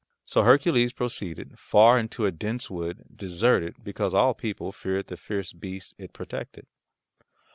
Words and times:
So 0.25 0.41
Hercules 0.41 0.93
proceeded, 0.93 1.59
far 1.59 1.99
into 1.99 2.25
a 2.25 2.31
dense 2.31 2.71
wood, 2.71 3.03
deserted 3.15 3.83
because 3.83 4.15
all 4.15 4.33
people 4.33 4.71
feared 4.71 5.05
the 5.09 5.15
fierce 5.15 5.53
beast 5.53 5.93
it 5.99 6.11
protected. 6.11 6.65